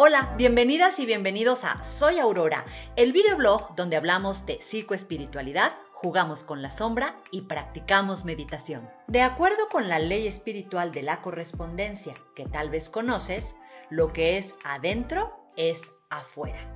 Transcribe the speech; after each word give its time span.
Hola, 0.00 0.32
bienvenidas 0.36 1.00
y 1.00 1.06
bienvenidos 1.06 1.64
a 1.64 1.82
Soy 1.82 2.20
Aurora, 2.20 2.64
el 2.94 3.12
videoblog 3.12 3.74
donde 3.74 3.96
hablamos 3.96 4.46
de 4.46 4.62
psicoespiritualidad, 4.62 5.72
jugamos 5.92 6.44
con 6.44 6.62
la 6.62 6.70
sombra 6.70 7.16
y 7.32 7.40
practicamos 7.40 8.24
meditación. 8.24 8.88
De 9.08 9.22
acuerdo 9.22 9.68
con 9.72 9.88
la 9.88 9.98
ley 9.98 10.28
espiritual 10.28 10.92
de 10.92 11.02
la 11.02 11.20
correspondencia 11.20 12.14
que 12.36 12.44
tal 12.44 12.70
vez 12.70 12.88
conoces, 12.88 13.56
lo 13.90 14.12
que 14.12 14.38
es 14.38 14.54
adentro 14.62 15.36
es 15.56 15.90
afuera. 16.10 16.70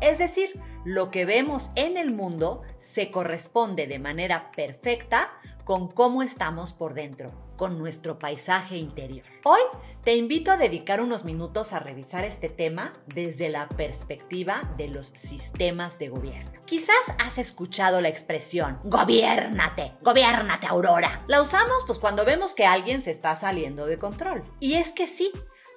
Es 0.00 0.16
decir, 0.16 0.58
lo 0.86 1.10
que 1.10 1.26
vemos 1.26 1.72
en 1.74 1.98
el 1.98 2.14
mundo 2.14 2.62
se 2.78 3.10
corresponde 3.10 3.86
de 3.86 3.98
manera 3.98 4.50
perfecta 4.52 5.30
con 5.66 5.88
cómo 5.88 6.22
estamos 6.22 6.72
por 6.72 6.94
dentro, 6.94 7.32
con 7.56 7.76
nuestro 7.76 8.20
paisaje 8.20 8.76
interior. 8.76 9.26
Hoy 9.44 9.60
te 10.04 10.14
invito 10.14 10.52
a 10.52 10.56
dedicar 10.56 11.00
unos 11.00 11.24
minutos 11.24 11.72
a 11.72 11.80
revisar 11.80 12.24
este 12.24 12.48
tema 12.48 12.92
desde 13.06 13.48
la 13.48 13.68
perspectiva 13.68 14.60
de 14.78 14.86
los 14.86 15.08
sistemas 15.08 15.98
de 15.98 16.08
gobierno. 16.08 16.52
Quizás 16.66 16.94
has 17.18 17.38
escuchado 17.38 18.00
la 18.00 18.08
expresión 18.08 18.78
gobiernate, 18.84 19.94
gobiernate 20.02 20.68
Aurora. 20.68 21.24
La 21.26 21.42
usamos 21.42 21.82
pues 21.84 21.98
cuando 21.98 22.24
vemos 22.24 22.54
que 22.54 22.64
alguien 22.64 23.02
se 23.02 23.10
está 23.10 23.34
saliendo 23.34 23.86
de 23.86 23.98
control. 23.98 24.44
Y 24.60 24.74
es 24.74 24.92
que 24.92 25.08
sí, 25.08 25.32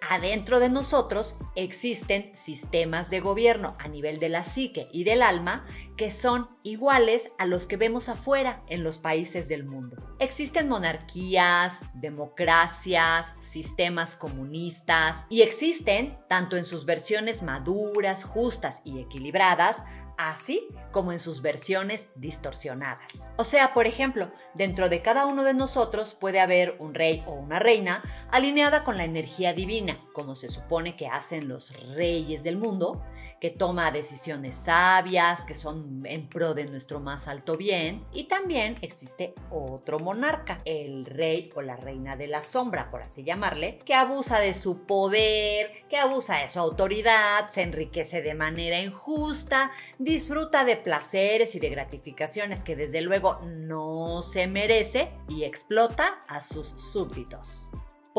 adentro 0.07 0.59
de 0.59 0.69
nosotros 0.69 1.35
existen 1.55 2.31
sistemas 2.33 3.09
de 3.09 3.19
gobierno 3.19 3.75
a 3.79 3.87
nivel 3.87 4.19
de 4.19 4.29
la 4.29 4.43
psique 4.43 4.87
y 4.91 5.03
del 5.03 5.21
alma 5.21 5.65
que 5.97 6.11
son 6.11 6.49
iguales 6.63 7.31
a 7.37 7.45
los 7.45 7.67
que 7.67 7.77
vemos 7.77 8.09
afuera 8.09 8.63
en 8.67 8.83
los 8.83 8.97
países 8.97 9.47
del 9.47 9.65
mundo. 9.65 9.97
Existen 10.19 10.69
monarquías, 10.69 11.81
democracias, 11.93 13.33
sistemas 13.39 14.15
comunistas 14.15 15.25
y 15.29 15.41
existen, 15.41 16.17
tanto 16.27 16.57
en 16.57 16.65
sus 16.65 16.85
versiones 16.85 17.43
maduras, 17.43 18.23
justas 18.23 18.81
y 18.85 18.99
equilibradas, 18.99 19.83
así 20.19 20.67
como 20.91 21.13
en 21.13 21.19
sus 21.19 21.41
versiones 21.41 22.09
distorsionadas. 22.15 23.29
O 23.37 23.45
sea, 23.45 23.73
por 23.73 23.87
ejemplo, 23.87 24.31
dentro 24.53 24.89
de 24.89 25.01
cada 25.01 25.25
uno 25.25 25.45
de 25.45 25.53
nosotros 25.53 26.13
puede 26.13 26.41
haber 26.41 26.75
un 26.79 26.93
rey 26.93 27.23
o 27.25 27.31
una 27.31 27.57
reina 27.59 28.03
alineada 28.29 28.83
con 28.83 28.97
la 28.97 29.05
energía 29.05 29.53
divina, 29.53 29.97
como 30.11 30.35
se 30.35 30.49
supone 30.49 30.97
que 30.97 31.07
hacen 31.07 31.47
los 31.47 31.73
reyes 31.95 32.43
del 32.43 32.57
mundo, 32.57 33.01
que 33.39 33.49
toma 33.49 33.91
decisiones 33.91 34.55
sabias, 34.55 35.45
que 35.45 35.53
son 35.53 36.05
en 36.05 36.27
pro 36.27 36.53
de 36.53 36.65
nuestro 36.65 36.99
más 36.99 37.27
alto 37.27 37.55
bien, 37.55 38.05
y 38.11 38.25
también 38.25 38.75
existe 38.81 39.33
otro 39.49 39.99
monarca, 39.99 40.59
el 40.65 41.05
rey 41.05 41.51
o 41.55 41.61
la 41.61 41.75
reina 41.75 42.15
de 42.15 42.27
la 42.27 42.43
sombra, 42.43 42.89
por 42.91 43.01
así 43.01 43.23
llamarle, 43.23 43.79
que 43.85 43.93
abusa 43.93 44.39
de 44.39 44.53
su 44.53 44.85
poder, 44.85 45.85
que 45.89 45.97
abusa 45.97 46.37
de 46.37 46.47
su 46.47 46.59
autoridad, 46.59 47.49
se 47.49 47.61
enriquece 47.61 48.21
de 48.21 48.33
manera 48.33 48.79
injusta, 48.79 49.71
disfruta 49.97 50.63
de 50.63 50.77
placeres 50.77 51.55
y 51.55 51.59
de 51.59 51.69
gratificaciones 51.69 52.63
que 52.63 52.75
desde 52.75 53.01
luego 53.01 53.39
no 53.45 54.21
se 54.23 54.47
merece 54.47 55.11
y 55.27 55.43
explota 55.43 56.23
a 56.27 56.41
sus 56.41 56.67
súbditos. 56.69 57.68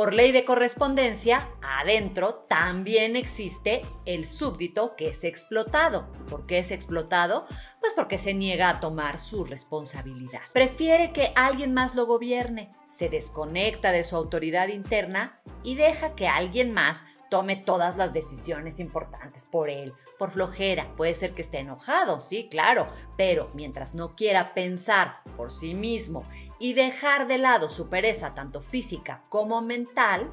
Por 0.01 0.15
ley 0.15 0.33
de 0.33 0.47
correspondencia, 0.47 1.51
adentro 1.61 2.47
también 2.49 3.17
existe 3.17 3.83
el 4.07 4.27
súbdito 4.27 4.97
que 4.97 5.11
es 5.11 5.25
explotado. 5.25 6.11
¿Por 6.27 6.47
qué 6.47 6.57
es 6.61 6.71
explotado? 6.71 7.45
Pues 7.81 7.93
porque 7.95 8.17
se 8.17 8.33
niega 8.33 8.71
a 8.71 8.81
tomar 8.81 9.21
su 9.21 9.45
responsabilidad. 9.45 10.41
Prefiere 10.55 11.13
que 11.13 11.35
alguien 11.37 11.75
más 11.75 11.95
lo 11.97 12.07
gobierne, 12.07 12.75
se 12.89 13.11
desconecta 13.11 13.93
de 13.93 14.03
su 14.03 14.17
autoridad 14.17 14.69
interna 14.69 15.39
y 15.63 15.75
deja 15.75 16.15
que 16.15 16.29
alguien 16.29 16.73
más 16.73 17.05
tome 17.31 17.57
todas 17.57 17.97
las 17.97 18.13
decisiones 18.13 18.81
importantes 18.81 19.47
por 19.47 19.71
él, 19.71 19.95
por 20.19 20.33
flojera. 20.33 20.95
Puede 20.97 21.15
ser 21.15 21.33
que 21.33 21.43
esté 21.43 21.61
enojado, 21.61 22.21
sí, 22.21 22.49
claro, 22.51 22.89
pero 23.17 23.51
mientras 23.55 23.95
no 23.95 24.15
quiera 24.15 24.53
pensar 24.53 25.23
por 25.37 25.53
sí 25.53 25.75
mismo 25.75 26.25
y 26.59 26.75
dejar 26.75 27.27
de 27.27 27.39
lado 27.39 27.71
su 27.71 27.89
pereza 27.89 28.35
tanto 28.35 28.61
física 28.61 29.25
como 29.29 29.63
mental, 29.63 30.31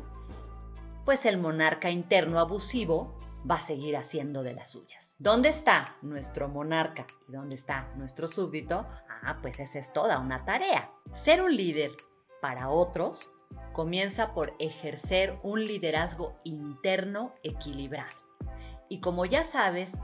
pues 1.06 1.26
el 1.26 1.38
monarca 1.38 1.90
interno 1.90 2.40
abusivo 2.40 3.18
va 3.50 3.56
a 3.56 3.62
seguir 3.62 3.96
haciendo 3.96 4.44
de 4.44 4.54
las 4.54 4.72
suyas. 4.72 5.16
¿Dónde 5.20 5.50
está 5.50 5.96
nuestro 6.02 6.50
monarca 6.50 7.08
y 7.30 7.32
dónde 7.32 7.56
está 7.56 7.94
nuestro 7.96 8.28
súbdito? 8.28 8.86
Ah, 9.24 9.38
pues 9.42 9.60
esa 9.60 9.80
es 9.80 9.94
toda 9.94 10.20
una 10.20 10.44
tarea. 10.44 10.92
Ser 11.14 11.42
un 11.42 11.56
líder 11.56 11.92
para 12.42 12.70
otros 12.70 13.32
comienza 13.78 14.34
por 14.34 14.56
ejercer 14.58 15.38
un 15.44 15.64
liderazgo 15.64 16.36
interno 16.44 17.36
equilibrado. 17.44 18.18
Y 18.90 19.02
como 19.02 19.24
ya 19.26 19.44
sabes, 19.44 20.00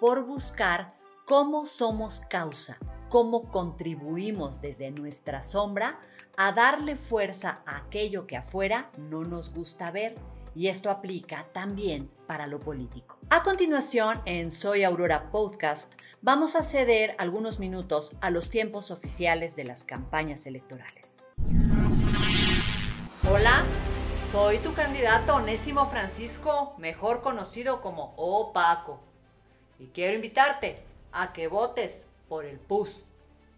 por 0.00 0.24
buscar 0.24 0.94
cómo 1.26 1.66
somos 1.66 2.22
causa, 2.22 2.78
cómo 3.10 3.50
contribuimos 3.50 4.62
desde 4.62 4.90
nuestra 4.90 5.42
sombra 5.42 6.00
a 6.38 6.52
darle 6.52 6.96
fuerza 6.96 7.60
a 7.66 7.76
aquello 7.76 8.26
que 8.26 8.38
afuera 8.38 8.90
no 8.96 9.24
nos 9.24 9.52
gusta 9.52 9.90
ver. 9.90 10.14
Y 10.54 10.68
esto 10.68 10.88
aplica 10.88 11.48
también 11.52 12.10
para 12.26 12.46
lo 12.46 12.60
político. 12.60 13.18
A 13.28 13.42
continuación, 13.42 14.22
en 14.24 14.50
Soy 14.50 14.84
Aurora 14.84 15.30
Podcast, 15.30 15.92
vamos 16.22 16.56
a 16.56 16.62
ceder 16.62 17.14
algunos 17.18 17.60
minutos 17.60 18.16
a 18.22 18.30
los 18.30 18.48
tiempos 18.48 18.90
oficiales 18.90 19.54
de 19.54 19.64
las 19.64 19.84
campañas 19.84 20.46
electorales. 20.46 21.28
Hola, 23.30 23.62
soy 24.32 24.56
tu 24.58 24.72
candidato 24.72 25.34
Onésimo 25.34 25.86
Francisco, 25.90 26.74
mejor 26.78 27.20
conocido 27.20 27.82
como 27.82 28.14
Opaco. 28.16 29.00
Y 29.78 29.88
quiero 29.88 30.14
invitarte 30.14 30.82
a 31.12 31.34
que 31.34 31.46
votes 31.46 32.06
por 32.26 32.46
el 32.46 32.58
PUS, 32.58 33.04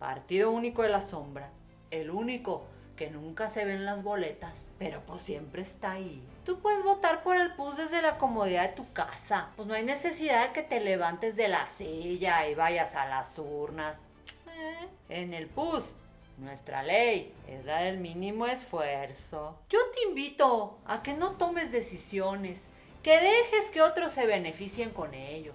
Partido 0.00 0.50
Único 0.50 0.82
de 0.82 0.88
la 0.88 1.00
Sombra, 1.00 1.50
el 1.92 2.10
único 2.10 2.64
que 2.96 3.10
nunca 3.10 3.48
se 3.48 3.64
ve 3.64 3.74
en 3.74 3.84
las 3.84 4.02
boletas, 4.02 4.72
pero 4.76 5.02
pues 5.06 5.22
siempre 5.22 5.62
está 5.62 5.92
ahí. 5.92 6.20
Tú 6.44 6.58
puedes 6.58 6.82
votar 6.82 7.22
por 7.22 7.36
el 7.36 7.54
PUS 7.54 7.76
desde 7.76 8.02
la 8.02 8.18
comodidad 8.18 8.70
de 8.70 8.74
tu 8.74 8.92
casa. 8.92 9.50
Pues 9.54 9.68
no 9.68 9.74
hay 9.74 9.84
necesidad 9.84 10.48
de 10.48 10.52
que 10.52 10.62
te 10.64 10.80
levantes 10.80 11.36
de 11.36 11.46
la 11.46 11.68
silla 11.68 12.48
y 12.48 12.56
vayas 12.56 12.96
a 12.96 13.06
las 13.06 13.38
urnas. 13.38 14.00
Eh, 14.48 14.88
en 15.10 15.32
el 15.32 15.46
PUS 15.46 15.94
nuestra 16.40 16.82
ley 16.82 17.34
es 17.46 17.64
la 17.64 17.82
del 17.82 17.98
mínimo 17.98 18.46
esfuerzo. 18.46 19.58
Yo 19.68 19.78
te 19.94 20.08
invito 20.08 20.78
a 20.86 21.02
que 21.02 21.14
no 21.14 21.32
tomes 21.32 21.70
decisiones, 21.70 22.68
que 23.02 23.20
dejes 23.20 23.70
que 23.70 23.82
otros 23.82 24.12
se 24.12 24.26
beneficien 24.26 24.90
con 24.90 25.14
ello. 25.14 25.52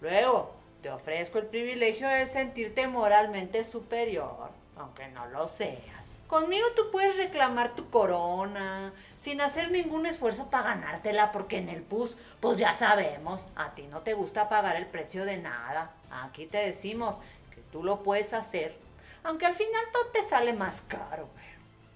Luego, 0.00 0.52
te 0.82 0.90
ofrezco 0.90 1.38
el 1.38 1.46
privilegio 1.46 2.08
de 2.08 2.26
sentirte 2.26 2.86
moralmente 2.86 3.64
superior, 3.64 4.50
aunque 4.76 5.08
no 5.08 5.26
lo 5.26 5.48
seas. 5.48 6.20
Conmigo 6.26 6.66
tú 6.74 6.90
puedes 6.90 7.16
reclamar 7.16 7.74
tu 7.74 7.88
corona 7.90 8.92
sin 9.18 9.40
hacer 9.40 9.70
ningún 9.70 10.06
esfuerzo 10.06 10.50
para 10.50 10.74
ganártela, 10.74 11.30
porque 11.30 11.58
en 11.58 11.68
el 11.68 11.82
PUS, 11.82 12.16
pues 12.40 12.58
ya 12.58 12.74
sabemos, 12.74 13.46
a 13.54 13.74
ti 13.74 13.86
no 13.86 14.00
te 14.00 14.14
gusta 14.14 14.48
pagar 14.48 14.76
el 14.76 14.86
precio 14.86 15.24
de 15.24 15.36
nada. 15.38 15.92
Aquí 16.10 16.46
te 16.46 16.58
decimos 16.58 17.20
que 17.54 17.60
tú 17.70 17.84
lo 17.84 18.02
puedes 18.02 18.32
hacer 18.32 18.85
aunque 19.26 19.44
al 19.44 19.54
final 19.54 19.82
todo 19.92 20.06
te 20.12 20.22
sale 20.22 20.52
más 20.52 20.82
caro. 20.82 21.28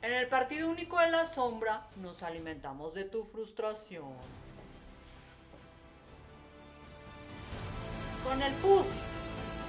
En 0.03 0.13
el 0.13 0.27
Partido 0.27 0.69
Único 0.69 0.99
de 0.99 1.11
la 1.11 1.27
Sombra 1.27 1.87
nos 1.97 2.25
alimentamos 2.25 2.93
de 2.93 3.05
tu 3.05 3.25
frustración. 3.25 4.13
Con 8.25 8.43
el 8.43 8.53
PUS, 8.55 8.87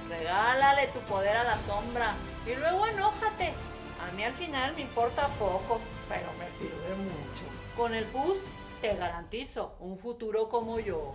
regálale 0.08 0.88
tu 0.88 1.00
poder 1.00 1.36
a 1.36 1.44
la 1.44 1.58
sombra 1.58 2.14
y 2.46 2.54
luego 2.56 2.86
enójate. 2.86 3.54
A 4.00 4.12
mí 4.12 4.24
al 4.24 4.32
final 4.32 4.74
me 4.74 4.82
importa 4.82 5.28
poco, 5.38 5.80
pero 6.08 6.32
me 6.38 6.48
sirve 6.58 6.96
mucho. 6.96 7.44
Con 7.76 7.94
el 7.94 8.04
PUS 8.06 8.38
te 8.80 8.96
garantizo 8.96 9.76
un 9.78 9.96
futuro 9.96 10.48
como 10.48 10.80
yo. 10.80 11.14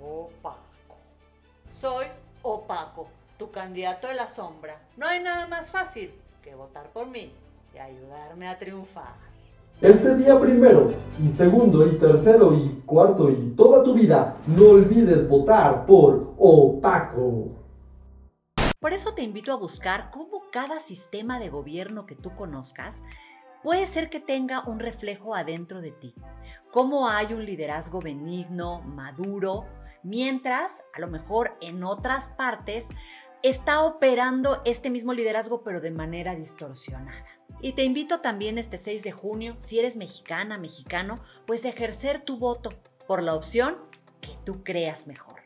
Opaco. 0.00 0.98
Soy 1.70 2.06
opaco 2.42 3.21
tu 3.42 3.50
candidato 3.50 4.06
de 4.06 4.14
la 4.14 4.28
sombra. 4.28 4.80
No 4.96 5.04
hay 5.04 5.20
nada 5.20 5.48
más 5.48 5.68
fácil 5.68 6.12
que 6.44 6.54
votar 6.54 6.92
por 6.92 7.08
mí 7.08 7.32
y 7.74 7.78
ayudarme 7.78 8.46
a 8.46 8.56
triunfar. 8.56 9.14
Este 9.80 10.14
día 10.14 10.38
primero 10.38 10.92
y 11.20 11.26
segundo 11.30 11.84
y 11.88 11.98
tercero 11.98 12.54
y 12.54 12.80
cuarto 12.86 13.28
y 13.30 13.52
toda 13.56 13.82
tu 13.82 13.94
vida, 13.94 14.36
no 14.46 14.68
olvides 14.70 15.28
votar 15.28 15.86
por 15.86 16.34
Opaco. 16.38 17.48
Por 18.78 18.92
eso 18.92 19.12
te 19.12 19.22
invito 19.22 19.50
a 19.50 19.56
buscar 19.56 20.12
cómo 20.12 20.42
cada 20.52 20.78
sistema 20.78 21.40
de 21.40 21.48
gobierno 21.48 22.06
que 22.06 22.14
tú 22.14 22.30
conozcas 22.36 23.02
puede 23.64 23.88
ser 23.88 24.08
que 24.08 24.20
tenga 24.20 24.62
un 24.68 24.78
reflejo 24.78 25.34
adentro 25.34 25.80
de 25.80 25.90
ti. 25.90 26.14
Cómo 26.70 27.08
hay 27.08 27.32
un 27.32 27.44
liderazgo 27.44 28.00
benigno, 28.00 28.82
maduro, 28.82 29.66
mientras 30.02 30.84
a 30.94 31.00
lo 31.00 31.08
mejor 31.08 31.56
en 31.60 31.84
otras 31.84 32.30
partes 32.30 32.88
está 33.42 33.82
operando 33.82 34.62
este 34.64 34.90
mismo 34.90 35.12
liderazgo 35.12 35.62
pero 35.62 35.80
de 35.80 35.90
manera 35.90 36.34
distorsionada. 36.34 37.26
Y 37.60 37.72
te 37.72 37.84
invito 37.84 38.20
también 38.20 38.58
este 38.58 38.78
6 38.78 39.02
de 39.02 39.12
junio, 39.12 39.56
si 39.60 39.78
eres 39.78 39.96
mexicana, 39.96 40.58
mexicano, 40.58 41.22
pues 41.46 41.64
a 41.64 41.68
ejercer 41.68 42.24
tu 42.24 42.38
voto 42.38 42.70
por 43.06 43.22
la 43.22 43.34
opción 43.34 43.78
que 44.20 44.36
tú 44.44 44.64
creas 44.64 45.06
mejor. 45.06 45.42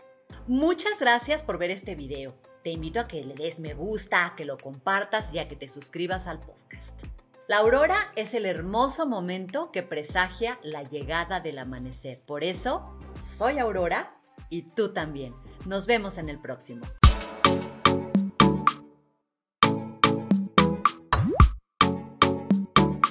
Muchas 0.47 1.01
gracias 1.01 1.43
por 1.43 1.59
ver 1.59 1.71
este 1.71 1.95
video. 1.95 2.35
Te 2.63 2.71
invito 2.71 3.01
a 3.01 3.05
que 3.07 3.23
le 3.23 3.35
des 3.35 3.61
me 3.61 3.75
gusta, 3.75 4.27
a 4.27 4.37
que 4.37 4.45
lo 4.45 4.57
compartas 4.57 5.33
y 5.35 5.39
a 5.39 5.49
que 5.49 5.57
te 5.57 5.69
suscribas 5.69 6.27
al 6.27 6.41
podcast. 6.41 7.03
La 7.49 7.59
aurora 7.59 8.13
es 8.17 8.35
el 8.35 8.45
hermoso 8.45 9.07
momento 9.07 9.71
que 9.71 9.83
presagia 9.83 10.59
la 10.63 10.83
llegada 10.83 11.41
del 11.41 11.59
amanecer. 11.59 12.21
Por 12.21 12.43
eso, 12.43 12.99
soy 13.23 13.59
Aurora 13.59 14.17
y 14.51 14.63
tú 14.63 14.93
también. 14.93 15.33
Nos 15.65 15.87
vemos 15.87 16.19
en 16.19 16.29
el 16.29 16.41
próximo. 16.41 16.85